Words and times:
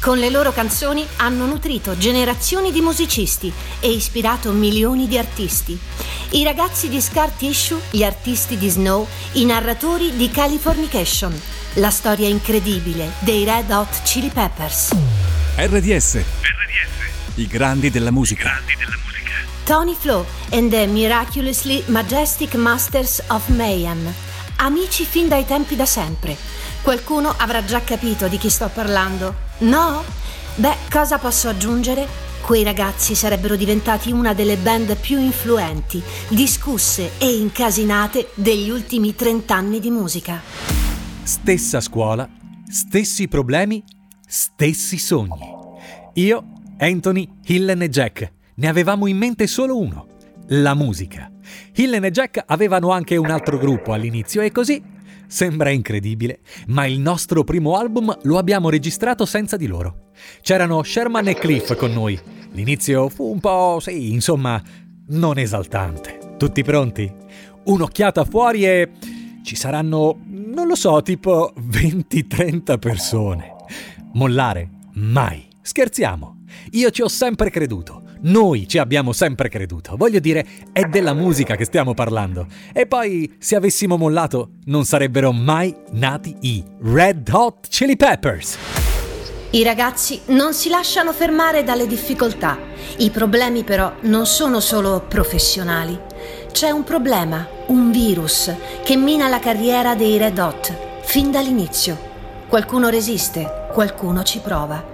Con 0.00 0.18
le 0.18 0.30
loro 0.30 0.50
canzoni 0.50 1.06
hanno 1.16 1.44
nutrito 1.44 1.94
generazioni 1.94 2.72
di 2.72 2.80
musicisti 2.80 3.52
e 3.80 3.90
ispirato 3.90 4.50
milioni 4.50 5.06
di 5.06 5.18
artisti. 5.18 5.78
I 6.30 6.42
ragazzi 6.42 6.88
di 6.88 7.02
Scar 7.02 7.28
Tissue, 7.28 7.78
gli 7.90 8.02
artisti 8.02 8.56
di 8.56 8.70
Snow, 8.70 9.06
i 9.32 9.44
narratori 9.44 10.16
di 10.16 10.30
Californication. 10.30 11.38
La 11.74 11.90
storia 11.90 12.26
incredibile 12.28 13.12
dei 13.18 13.44
Red 13.44 13.70
Hot 13.70 14.02
Chili 14.04 14.30
Peppers. 14.30 14.92
RDS. 15.56 16.14
RDS. 16.14 16.24
I 17.34 17.46
grandi 17.46 17.90
della 17.90 18.10
musica. 18.10 18.44
Grandi 18.44 18.74
della 18.78 18.96
musica. 19.04 19.32
Tony 19.64 19.94
Flo 19.94 20.24
and 20.52 20.70
the 20.70 20.86
Miraculously 20.86 21.84
Majestic 21.88 22.54
Masters 22.54 23.22
of 23.28 23.46
Mayhem. 23.48 24.10
Amici 24.56 25.04
fin 25.04 25.28
dai 25.28 25.44
tempi 25.44 25.76
da 25.76 25.84
sempre. 25.84 26.36
Qualcuno 26.82 27.34
avrà 27.36 27.62
già 27.62 27.82
capito 27.82 28.26
di 28.26 28.38
chi 28.38 28.48
sto 28.48 28.70
parlando. 28.72 29.34
No? 29.58 30.02
Beh, 30.56 30.76
cosa 30.90 31.18
posso 31.18 31.48
aggiungere? 31.48 32.06
Quei 32.40 32.64
ragazzi 32.64 33.14
sarebbero 33.14 33.54
diventati 33.54 34.10
una 34.10 34.32
delle 34.32 34.56
band 34.56 34.96
più 34.96 35.18
influenti, 35.18 36.02
discusse 36.28 37.12
e 37.18 37.36
incasinate 37.36 38.30
degli 38.34 38.70
ultimi 38.70 39.14
30 39.14 39.54
anni 39.54 39.78
di 39.78 39.90
musica. 39.90 40.40
Stessa 41.22 41.80
scuola, 41.80 42.26
stessi 42.66 43.28
problemi, 43.28 43.84
stessi 44.26 44.96
sogni. 44.96 45.52
Io, 46.14 46.44
Anthony, 46.78 47.28
Hillen 47.44 47.82
e 47.82 47.88
Jack, 47.90 48.32
ne 48.54 48.68
avevamo 48.68 49.06
in 49.06 49.18
mente 49.18 49.46
solo 49.46 49.78
uno, 49.78 50.06
la 50.48 50.74
musica. 50.74 51.30
Hillen 51.74 52.04
e 52.04 52.10
Jack 52.10 52.42
avevano 52.46 52.90
anche 52.90 53.16
un 53.18 53.30
altro 53.30 53.58
gruppo 53.58 53.92
all'inizio 53.92 54.40
e 54.40 54.50
così 54.50 54.82
Sembra 55.30 55.70
incredibile, 55.70 56.40
ma 56.66 56.86
il 56.86 56.98
nostro 56.98 57.44
primo 57.44 57.76
album 57.76 58.18
lo 58.22 58.36
abbiamo 58.36 58.68
registrato 58.68 59.24
senza 59.24 59.56
di 59.56 59.68
loro. 59.68 60.08
C'erano 60.42 60.82
Sherman 60.82 61.28
e 61.28 61.34
Cliff 61.34 61.76
con 61.76 61.92
noi. 61.92 62.18
L'inizio 62.50 63.08
fu 63.08 63.30
un 63.30 63.38
po', 63.38 63.78
sì, 63.80 64.10
insomma, 64.10 64.60
non 65.10 65.38
esaltante. 65.38 66.34
Tutti 66.36 66.64
pronti? 66.64 67.08
Un'occhiata 67.62 68.24
fuori 68.24 68.66
e 68.66 68.90
ci 69.44 69.54
saranno, 69.54 70.18
non 70.26 70.66
lo 70.66 70.74
so, 70.74 71.00
tipo 71.00 71.54
20-30 71.62 72.80
persone. 72.80 73.54
Mollare? 74.14 74.68
Mai. 74.94 75.46
Scherziamo. 75.62 76.42
Io 76.72 76.90
ci 76.90 77.02
ho 77.02 77.08
sempre 77.08 77.50
creduto. 77.50 78.02
Noi 78.22 78.68
ci 78.68 78.76
abbiamo 78.76 79.12
sempre 79.12 79.48
creduto. 79.48 79.96
Voglio 79.96 80.20
dire, 80.20 80.46
è 80.72 80.84
della 80.84 81.14
musica 81.14 81.56
che 81.56 81.64
stiamo 81.64 81.94
parlando. 81.94 82.46
E 82.72 82.86
poi, 82.86 83.34
se 83.38 83.56
avessimo 83.56 83.96
mollato, 83.96 84.50
non 84.66 84.84
sarebbero 84.84 85.32
mai 85.32 85.74
nati 85.92 86.36
i 86.40 86.62
Red 86.82 87.30
Hot 87.32 87.68
Chili 87.68 87.96
Peppers. 87.96 88.58
I 89.52 89.62
ragazzi 89.62 90.20
non 90.26 90.52
si 90.52 90.68
lasciano 90.68 91.14
fermare 91.14 91.64
dalle 91.64 91.86
difficoltà. 91.86 92.58
I 92.98 93.08
problemi 93.08 93.64
però 93.64 93.90
non 94.02 94.26
sono 94.26 94.60
solo 94.60 95.02
professionali. 95.08 95.98
C'è 96.52 96.68
un 96.68 96.84
problema, 96.84 97.48
un 97.68 97.90
virus, 97.90 98.52
che 98.84 98.96
mina 98.96 99.28
la 99.28 99.38
carriera 99.38 99.94
dei 99.94 100.18
Red 100.18 100.38
Hot, 100.38 101.00
fin 101.04 101.30
dall'inizio. 101.30 102.08
Qualcuno 102.48 102.90
resiste, 102.90 103.68
qualcuno 103.72 104.22
ci 104.24 104.40
prova. 104.40 104.84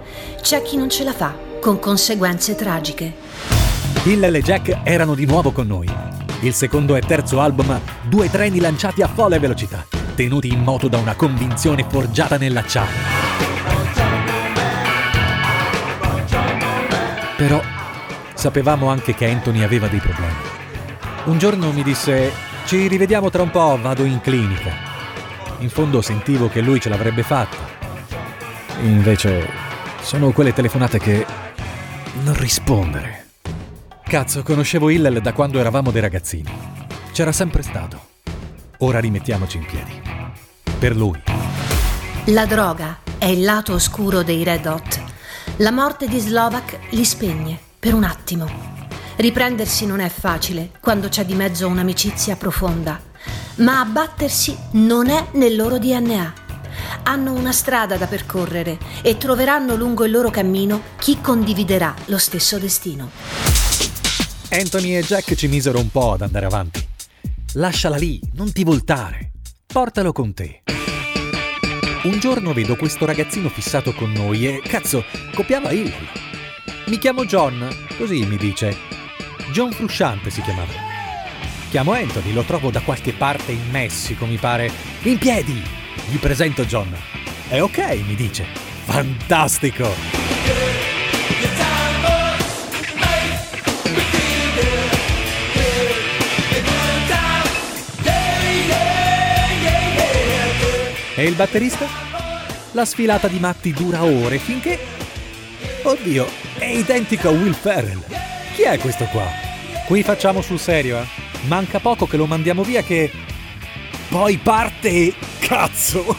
C'è 0.41 0.61
chi 0.61 0.77
non 0.77 0.89
ce 0.89 1.03
la 1.03 1.13
fa 1.13 1.46
con 1.67 1.79
conseguenze 1.79 2.55
tragiche. 2.55 3.13
Hill 4.03 4.23
e 4.23 4.41
Jack 4.41 4.83
erano 4.83 5.13
di 5.13 5.25
nuovo 5.25 5.51
con 5.51 5.67
noi. 5.67 5.85
Il 6.39 6.53
secondo 6.53 6.95
e 6.95 7.01
terzo 7.01 7.41
album, 7.41 7.77
due 8.03 8.31
treni 8.31 8.61
lanciati 8.61 9.01
a 9.01 9.09
folle 9.09 9.37
velocità, 9.37 9.85
tenuti 10.15 10.47
in 10.47 10.61
moto 10.61 10.87
da 10.87 10.97
una 10.97 11.13
convinzione 11.15 11.85
forgiata 11.85 12.37
nell'acciaio. 12.37 12.95
Però 17.35 17.61
sapevamo 18.33 18.87
anche 18.87 19.13
che 19.13 19.29
Anthony 19.29 19.61
aveva 19.61 19.87
dei 19.87 19.99
problemi. 19.99 20.35
Un 21.25 21.37
giorno 21.37 21.73
mi 21.73 21.83
disse, 21.83 22.31
ci 22.63 22.87
rivediamo 22.87 23.29
tra 23.29 23.41
un 23.41 23.49
po', 23.49 23.77
vado 23.81 24.05
in 24.05 24.21
clinica. 24.21 24.71
In 25.59 25.69
fondo 25.69 26.01
sentivo 26.01 26.47
che 26.47 26.61
lui 26.61 26.79
ce 26.79 26.87
l'avrebbe 26.87 27.23
fatta. 27.23 27.57
Invece 28.83 29.49
sono 29.99 30.31
quelle 30.31 30.53
telefonate 30.53 30.99
che 30.99 31.25
non 32.23 32.35
rispondere. 32.35 33.25
Cazzo, 34.03 34.41
conoscevo 34.43 34.89
Hillel 34.89 35.21
da 35.21 35.33
quando 35.33 35.59
eravamo 35.59 35.91
dei 35.91 36.01
ragazzini. 36.01 36.51
C'era 37.11 37.31
sempre 37.31 37.61
stato. 37.61 37.99
Ora 38.79 38.99
rimettiamoci 38.99 39.57
in 39.57 39.65
piedi. 39.65 40.01
Per 40.79 40.95
lui. 40.95 41.21
La 42.25 42.45
droga 42.45 42.99
è 43.17 43.25
il 43.25 43.43
lato 43.43 43.73
oscuro 43.73 44.23
dei 44.23 44.43
Red 44.43 44.65
Hot. 44.65 45.01
La 45.57 45.71
morte 45.71 46.07
di 46.07 46.19
Slovak 46.19 46.77
li 46.91 47.03
spegne 47.03 47.57
per 47.79 47.93
un 47.93 48.03
attimo. 48.03 48.49
Riprendersi 49.17 49.85
non 49.85 49.99
è 49.99 50.09
facile 50.09 50.71
quando 50.79 51.09
c'è 51.09 51.25
di 51.25 51.33
mezzo 51.33 51.67
un'amicizia 51.67 52.35
profonda, 52.35 52.99
ma 53.57 53.79
abbattersi 53.79 54.55
non 54.71 55.09
è 55.09 55.27
nel 55.31 55.55
loro 55.55 55.79
DNA 55.79 56.45
hanno 57.03 57.33
una 57.33 57.51
strada 57.51 57.97
da 57.97 58.07
percorrere 58.07 58.77
e 59.01 59.17
troveranno 59.17 59.75
lungo 59.75 60.05
il 60.05 60.11
loro 60.11 60.29
cammino 60.29 60.81
chi 60.97 61.19
condividerà 61.21 61.93
lo 62.05 62.17
stesso 62.17 62.57
destino. 62.57 63.09
Anthony 64.49 64.95
e 64.95 65.03
Jack 65.03 65.35
ci 65.35 65.47
misero 65.47 65.79
un 65.79 65.89
po' 65.89 66.13
ad 66.13 66.21
andare 66.21 66.45
avanti. 66.45 66.85
Lasciala 67.53 67.97
lì, 67.97 68.19
non 68.33 68.51
ti 68.51 68.63
voltare. 68.63 69.31
Portalo 69.65 70.11
con 70.11 70.33
te. 70.33 70.63
Un 72.03 72.19
giorno 72.19 72.53
vedo 72.53 72.75
questo 72.75 73.05
ragazzino 73.05 73.49
fissato 73.49 73.93
con 73.93 74.11
noi 74.11 74.47
e, 74.47 74.61
cazzo, 74.63 75.03
copiava 75.33 75.71
il. 75.71 75.93
Mi 76.87 76.97
chiamo 76.97 77.25
John, 77.25 77.67
così 77.97 78.25
mi 78.25 78.37
dice. 78.37 78.75
John 79.51 79.71
Frusciante 79.71 80.29
si 80.29 80.41
chiamava. 80.41 80.71
Chiamo 81.69 81.91
Anthony, 81.91 82.31
lo 82.31 82.43
trovo 82.43 82.69
da 82.69 82.79
qualche 82.79 83.11
parte 83.11 83.51
in 83.51 83.69
Messico, 83.71 84.25
mi 84.25 84.37
pare. 84.37 84.71
In 85.03 85.17
piedi! 85.17 85.76
Gli 86.09 86.17
presento 86.17 86.65
John. 86.65 86.95
È 87.49 87.61
ok, 87.61 87.77
mi 88.05 88.15
dice. 88.15 88.45
Fantastico! 88.85 89.91
E 101.19 101.25
il 101.25 101.33
batterista? 101.33 101.87
La 102.73 102.85
sfilata 102.85 103.27
di 103.27 103.39
matti 103.39 103.73
dura 103.73 104.03
ore 104.03 104.37
finché... 104.37 104.77
Oddio, 105.81 106.27
è 106.59 106.65
identico 106.65 107.29
a 107.29 107.31
Will 107.31 107.55
Ferrell. 107.55 108.03
Chi 108.53 108.61
è 108.61 108.77
questo 108.77 109.05
qua? 109.05 109.25
Qui 109.87 110.03
facciamo 110.03 110.41
sul 110.41 110.59
serio, 110.59 110.99
eh? 110.99 111.05
Manca 111.47 111.79
poco 111.79 112.05
che 112.05 112.17
lo 112.17 112.27
mandiamo 112.27 112.63
via 112.63 112.83
che... 112.83 113.11
Poi 114.09 114.37
parte 114.37 115.13
Cazzo! 115.47 116.13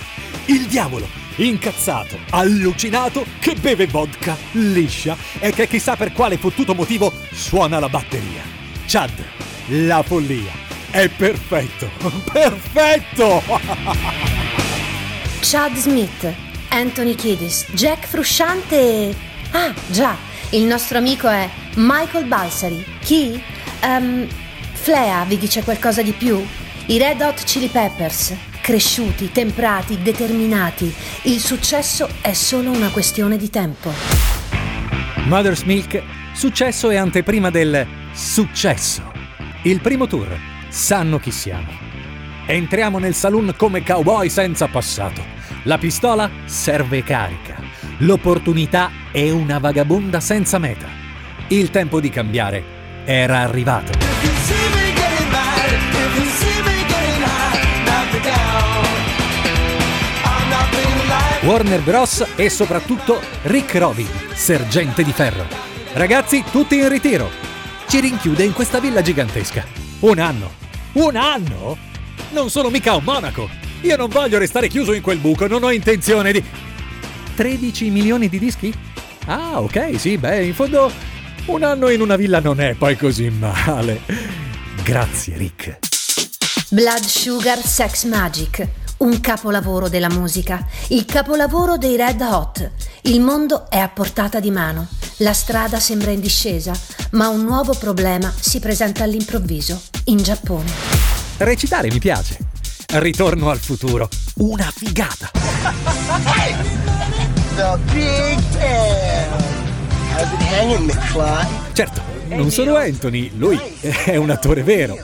Il 0.47 0.65
diavolo, 0.69 1.06
incazzato, 1.37 2.19
allucinato, 2.31 3.27
che 3.41 3.56
beve 3.56 3.87
vodka, 3.87 4.34
liscia 4.53 5.15
e 5.39 5.53
che 5.53 5.69
chissà 5.69 5.97
per 5.97 6.15
quale 6.15 6.39
fottuto 6.39 6.75
motivo 6.75 7.12
suona 7.31 7.78
la 7.78 7.91
batteria. 7.91 8.41
Chad, 8.87 9.12
la 9.66 10.03
follia. 10.03 10.50
È 10.91 11.11
perfetto! 11.11 11.91
Perfetto! 12.33 13.43
Chad 15.41 15.75
Smith, 15.77 16.34
Anthony 16.71 17.15
Kiddis, 17.15 17.66
Jack 17.72 18.06
Frusciante 18.06 18.77
e... 18.78 19.15
Ah, 19.50 19.75
già, 19.89 20.16
il 20.53 20.62
nostro 20.62 20.97
amico 20.97 21.28
è 21.28 21.47
Michael 21.75 22.25
Balsari. 22.25 22.83
Chi? 23.00 23.39
Um, 23.83 24.27
Flea 24.72 25.25
vi 25.25 25.37
dice 25.37 25.62
qualcosa 25.62 26.00
di 26.00 26.12
più? 26.12 26.43
I 26.87 26.97
Red 26.97 27.21
Hot 27.21 27.45
Chili 27.45 27.69
Peppers, 27.69 28.34
cresciuti, 28.69 29.33
temprati, 29.33 30.03
determinati. 30.03 30.95
Il 31.23 31.41
successo 31.41 32.06
è 32.21 32.34
solo 32.34 32.71
una 32.71 32.91
questione 32.91 33.39
di 33.39 33.49
tempo. 33.49 33.91
Mother's 35.25 35.63
Milk, 35.63 36.03
successo 36.34 36.91
è 36.91 36.97
anteprima 36.97 37.48
del 37.48 37.87
successo. 38.13 39.10
Il 39.63 39.81
primo 39.81 40.07
tour, 40.07 40.39
sanno 40.69 41.19
chi 41.19 41.31
siamo. 41.31 41.72
Entriamo 42.45 42.98
nel 42.98 43.15
saloon 43.15 43.54
come 43.57 43.83
cowboy 43.83 44.28
senza 44.28 44.66
passato. 44.66 45.25
La 45.63 45.78
pistola 45.78 46.31
serve 46.45 47.03
carica. 47.03 47.57
L'opportunità 48.01 48.91
è 49.10 49.31
una 49.31 49.59
vagabonda 49.59 50.21
senza 50.21 50.59
meta. 50.59 50.89
Il 51.48 51.71
tempo 51.71 52.01
di 52.01 52.10
cambiare 52.10 52.63
era 53.07 53.39
arrivato. 53.39 54.88
Warner 61.43 61.81
Bros. 61.83 62.25
e 62.35 62.51
soprattutto 62.51 63.21
Rick 63.43 63.75
Robin, 63.77 64.09
sergente 64.35 65.05
di 65.05 65.13
ferro. 65.13 65.47
Ragazzi, 65.93 66.43
tutti 66.51 66.77
in 66.77 66.89
ritiro. 66.89 67.31
Ci 67.87 68.01
rinchiude 68.01 68.43
in 68.43 68.53
questa 68.53 68.81
villa 68.81 69.03
gigantesca. 69.03 69.65
Un 70.01 70.19
anno. 70.19 70.53
Un 70.95 71.15
anno? 71.15 71.79
Non 72.31 72.51
sono 72.51 72.71
mica 72.71 72.97
un 72.97 73.05
monaco. 73.05 73.49
Io 73.83 73.97
non 73.97 74.09
voglio 74.09 74.39
restare 74.39 74.67
chiuso 74.69 74.93
in 74.93 75.01
quel 75.01 75.19
buco, 75.19 75.47
non 75.47 75.63
ho 75.63 75.71
intenzione 75.71 76.33
di... 76.33 76.45
13 77.37 77.91
milioni 77.91 78.29
di 78.29 78.39
dischi? 78.41 78.75
Ah, 79.27 79.61
ok, 79.61 79.93
sì, 79.97 80.19
beh, 80.19 80.45
in 80.45 80.55
fondo 80.55 80.91
un 81.47 81.63
anno 81.63 81.89
in 81.89 82.01
una 82.01 82.17
villa 82.17 82.41
non 82.41 82.61
è 82.61 82.75
poi 82.75 82.97
così 82.97 83.31
male. 83.31 84.01
Grazie, 84.83 85.37
Rick. 85.37 85.79
Blood 86.71 87.05
Sugar 87.05 87.59
Sex 87.65 88.05
Magic, 88.05 88.67
un 88.98 89.21
capolavoro 89.21 89.89
della 89.89 90.09
musica, 90.09 90.66
il 90.89 91.04
capolavoro 91.04 91.77
dei 91.77 91.97
Red 91.97 92.21
Hot. 92.21 92.71
Il 93.03 93.21
mondo 93.21 93.68
è 93.71 93.78
a 93.78 93.89
portata 93.89 94.41
di 94.41 94.50
mano, 94.50 94.89
la 95.18 95.33
strada 95.33 95.78
sembra 95.78 96.10
in 96.10 96.21
discesa, 96.21 96.72
ma 97.12 97.28
un 97.28 97.45
nuovo 97.45 97.74
problema 97.74 98.33
si 98.39 98.59
presenta 98.59 99.04
all'improvviso, 99.04 99.80
in 100.04 100.18
Giappone. 100.18 100.71
Recitare 101.39 101.89
mi 101.91 101.98
piace. 101.98 102.39
Ritorno 102.91 103.50
al 103.50 103.59
futuro. 103.59 104.09
Una 104.36 104.72
figata. 104.74 105.30
The 107.54 107.78
Big. 107.92 108.39
How's 110.15 110.33
it 110.33 110.41
hanging, 110.41 110.91
McFly? 110.91 111.47
Certo, 111.72 112.01
non 112.28 112.51
solo 112.51 112.77
Anthony, 112.77 113.30
lui 113.36 113.60
è 113.80 114.16
un 114.16 114.30
attore 114.30 114.62
vero. 114.62 114.98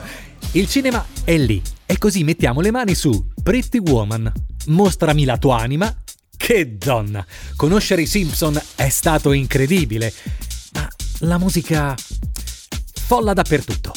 Il 0.51 0.67
cinema 0.67 1.05
è 1.23 1.37
lì 1.37 1.61
e 1.85 1.97
così 1.97 2.23
mettiamo 2.23 2.61
le 2.61 2.71
mani 2.71 2.95
su 2.95 3.27
Pretty 3.41 3.79
Woman. 3.79 4.31
Mostrami 4.67 5.25
la 5.25 5.37
tua 5.37 5.59
anima. 5.59 5.93
Che 6.35 6.77
donna! 6.77 7.25
Conoscere 7.55 8.01
i 8.03 8.07
Simpson 8.07 8.59
è 8.75 8.89
stato 8.89 9.31
incredibile, 9.31 10.13
ma 10.73 10.87
la 11.19 11.37
musica 11.37 11.95
folla 13.05 13.33
dappertutto. 13.33 13.93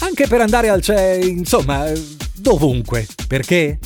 Anche 0.00 0.26
per 0.26 0.40
andare 0.40 0.68
al 0.68 0.80
cielo, 0.80 1.26
insomma, 1.26 1.90
dovunque. 2.34 3.06
Perché? 3.26 3.78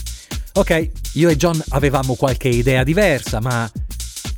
Ok, 0.54 0.90
io 1.14 1.28
e 1.28 1.36
John 1.36 1.60
avevamo 1.70 2.14
qualche 2.14 2.48
idea 2.48 2.84
diversa, 2.84 3.40
ma 3.40 3.70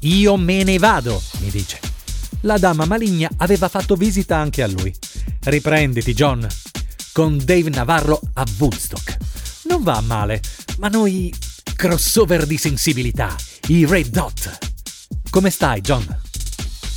io 0.01 0.37
me 0.37 0.63
ne 0.63 0.79
vado, 0.79 1.21
mi 1.41 1.51
dice. 1.51 1.79
La 2.43 2.59
dama 2.59 2.85
maligna 2.85 3.29
aveva 3.39 3.69
fatto 3.69 3.95
visita 3.97 4.37
anche 4.37 4.63
a 4.63 4.67
lui. 4.67 4.95
Riprenditi, 5.45 6.15
John. 6.15 6.47
Con 7.17 7.41
Dave 7.43 7.71
Navarro 7.71 8.21
a 8.35 8.45
Woodstock. 8.59 9.17
Non 9.71 9.83
va 9.83 10.03
male, 10.03 10.43
ma 10.81 10.89
noi 10.89 11.33
crossover 11.75 12.45
di 12.45 12.59
sensibilità, 12.59 13.35
i 13.69 13.87
Red 13.87 14.09
Dot. 14.09 14.59
Come 15.31 15.49
stai, 15.49 15.81
John? 15.81 16.05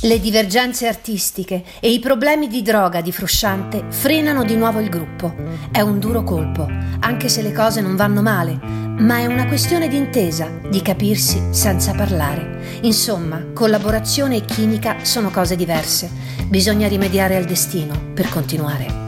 Le 0.02 0.20
divergenze 0.20 0.86
artistiche 0.86 1.64
e 1.80 1.90
i 1.90 2.00
problemi 2.00 2.48
di 2.48 2.60
droga 2.60 3.00
di 3.00 3.12
Frusciante 3.12 3.86
frenano 3.88 4.44
di 4.44 4.56
nuovo 4.56 4.80
il 4.80 4.90
gruppo. 4.90 5.34
È 5.72 5.80
un 5.80 5.98
duro 5.98 6.22
colpo, 6.22 6.68
anche 7.00 7.30
se 7.30 7.40
le 7.40 7.54
cose 7.54 7.80
non 7.80 7.96
vanno 7.96 8.20
male, 8.20 8.58
ma 8.62 9.20
è 9.20 9.24
una 9.24 9.46
questione 9.46 9.88
di 9.88 9.96
intesa, 9.96 10.50
di 10.68 10.82
capirsi 10.82 11.40
senza 11.48 11.94
parlare. 11.94 12.80
Insomma, 12.82 13.42
collaborazione 13.54 14.36
e 14.36 14.44
chimica 14.44 15.02
sono 15.02 15.30
cose 15.30 15.56
diverse. 15.56 16.10
Bisogna 16.44 16.88
rimediare 16.88 17.36
al 17.36 17.46
destino 17.46 18.12
per 18.12 18.28
continuare. 18.28 18.99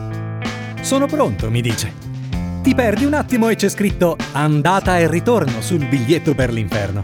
Sono 0.83 1.07
pronto, 1.07 1.49
mi 1.49 1.63
dice. 1.63 1.93
Ti 2.61 2.75
perdi 2.75 3.05
un 3.05 3.15
attimo 3.15 3.49
e 3.49 3.55
c'è 3.55 3.69
scritto 3.69 4.17
andata 4.33 4.99
e 4.99 5.09
ritorno 5.09 5.61
sul 5.61 5.87
biglietto 5.87 6.35
per 6.35 6.53
l'inferno. 6.53 7.03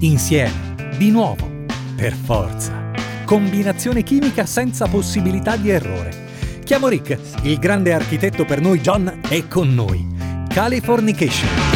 Insieme, 0.00 0.74
di 0.98 1.10
nuovo, 1.10 1.48
per 1.94 2.12
forza. 2.12 2.90
Combinazione 3.24 4.02
chimica 4.02 4.44
senza 4.46 4.88
possibilità 4.88 5.56
di 5.56 5.70
errore. 5.70 6.28
Chiamo 6.64 6.88
Rick, 6.88 7.18
il 7.42 7.58
grande 7.58 7.92
architetto 7.92 8.44
per 8.44 8.60
noi 8.60 8.80
John 8.80 9.20
è 9.28 9.46
con 9.46 9.72
noi. 9.72 10.04
Californication. 10.48 11.69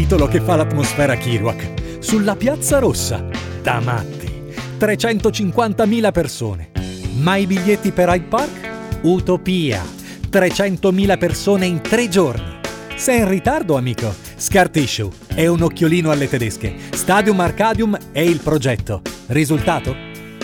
Titolo 0.00 0.28
che 0.28 0.40
fa 0.40 0.54
l'atmosfera 0.54 1.16
Kiruak. 1.16 1.98
Sulla 1.98 2.36
Piazza 2.36 2.78
Rossa. 2.78 3.26
Da 3.60 3.80
matti. 3.80 4.30
350.000 4.78 6.12
persone. 6.12 6.70
Ma 7.16 7.34
i 7.34 7.46
biglietti 7.46 7.90
per 7.90 8.08
Hyde 8.08 8.26
Park? 8.26 9.00
Utopia. 9.02 9.82
300.000 10.30 11.18
persone 11.18 11.66
in 11.66 11.80
tre 11.80 12.08
giorni. 12.08 12.60
Sei 12.94 13.18
in 13.18 13.28
ritardo, 13.28 13.76
amico. 13.76 14.14
Scar 14.36 14.68
Tissue 14.68 15.10
è 15.34 15.48
un 15.48 15.62
occhiolino 15.62 16.12
alle 16.12 16.28
tedesche. 16.28 16.76
Stadium 16.92 17.40
Arcadium 17.40 17.98
è 18.12 18.20
il 18.20 18.38
progetto. 18.38 19.02
Risultato? 19.26 19.96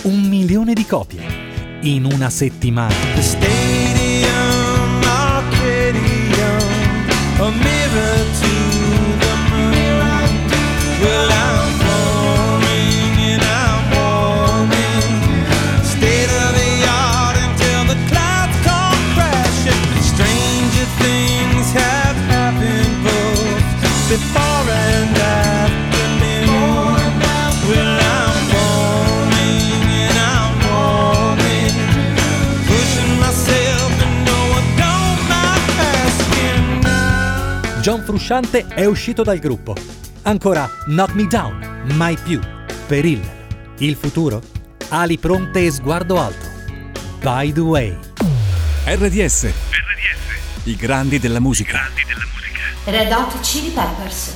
Un 0.03 0.21
milione 0.23 0.73
di 0.73 0.85
copie. 0.85 1.23
In 1.83 2.07
una 2.07 2.29
settimana. 2.29 2.93
The 3.15 3.23
stadium, 3.23 5.01
Arcadium, 5.05 6.59
a 7.39 7.51
mirror 7.51 7.84
before 24.09 24.71
and 24.71 25.17
after 25.17 26.09
noon. 26.21 27.13
Well, 27.69 27.99
I'm 28.01 28.37
warming 28.53 29.83
and 30.05 30.19
I'm 30.19 30.55
warming. 30.69 31.77
Pushing 32.67 33.19
myself 33.19 34.03
and 34.03 34.25
no 34.25 34.39
one 34.53 34.69
don't 34.77 35.21
mind 35.29 35.69
asking. 36.05 36.87
John 37.83 38.03
Frusciante 38.05 38.67
è 38.69 38.85
uscito 38.85 39.23
dal 39.23 39.39
gruppo. 39.39 39.75
Ancora 40.23 40.69
Knock 40.87 41.15
Me 41.15 41.27
Down, 41.27 41.93
mai 41.95 42.17
più. 42.17 42.41
Per 42.87 43.05
il 43.05 43.43
il 43.79 43.97
futuro. 43.97 44.41
Ali 44.89 45.19
pronte 45.19 45.65
e 45.65 45.71
sguardo 45.71 46.21
alto. 46.21 46.47
By 47.21 47.53
the 47.53 47.61
way. 47.61 47.97
RDS. 48.87 49.53
I 50.65 50.77
grandi 50.77 51.19
della 51.19 51.41
musica. 51.41 51.91
Red 52.87 53.11
Hot 53.13 53.43
Chili 53.43 53.71
Peppers. 53.71 54.35